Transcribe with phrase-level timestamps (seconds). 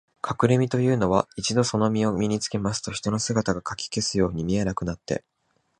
[0.19, 5.23] かくれみのというのは、一度そのみのを身につけますと、人の姿がかき消すように見えなくなって、